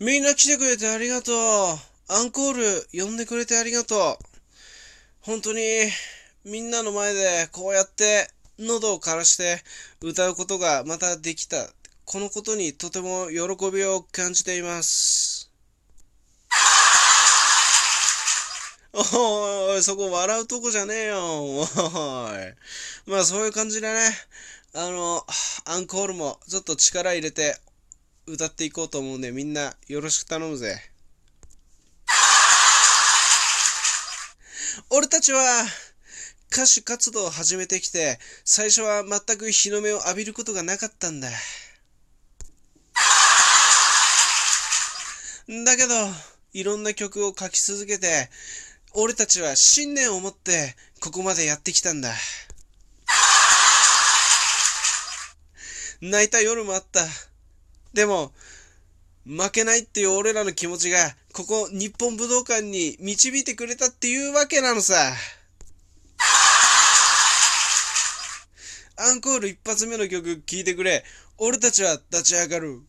[0.00, 1.36] みんな来てくれてありがとう。
[2.08, 4.24] アンコール呼んでくれてありがとう。
[5.20, 5.60] 本当に
[6.42, 9.62] みんなの前でこうやって喉を枯らして
[10.00, 11.68] 歌うことがまたできた。
[12.06, 15.50] このことにとても喜びを感じています。
[18.94, 21.18] おいおい、そこ笑うとこじゃねえよ。
[21.18, 21.66] おい。
[23.06, 24.00] まあそういう感じでね、
[24.72, 25.26] あの、
[25.66, 27.60] アンコールもちょっと力入れて
[28.30, 30.80] 歌っていこうと思うんで、みんなよろしく頼むぜ。
[34.90, 35.40] 俺たちは
[36.52, 41.28] 歌手活動を始めてきて、最初は全く日の目を浴びることがなかったんだ。
[45.64, 45.94] だけど、
[46.52, 48.30] いろんな曲を書き続けて、
[48.94, 52.12] 俺たちは信念を持ってここまでやってきたんだ。
[56.00, 57.04] 泣いた夜もあった。
[57.92, 58.32] でも、
[59.26, 60.98] 負けないっていう俺らの気持ちが、
[61.32, 64.96] ここ日本武道館に導いてくれたっていうわけなのさ。
[68.96, 71.04] アンコール一発目の曲聴いてくれ。
[71.38, 72.82] 俺たちは立ち上がる。